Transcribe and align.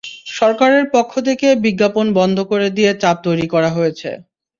সরকারের 0.35 0.85
পক্ষ 0.95 1.13
থেকে 1.27 1.47
বিজ্ঞাপন 1.65 2.05
বন্ধ 2.19 2.37
করে 2.51 2.67
দিয়ে 2.77 2.91
চাপ 3.01 3.17
তৈরি 3.25 3.45
করা 3.53 3.69
হয়েছে। 3.77 4.09